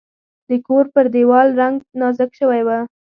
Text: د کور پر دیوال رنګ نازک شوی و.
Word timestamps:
د 0.47 0.49
کور 0.67 0.85
پر 0.93 1.05
دیوال 1.15 1.47
رنګ 1.61 1.77
نازک 1.99 2.29
شوی 2.39 2.61
و. 2.67 2.69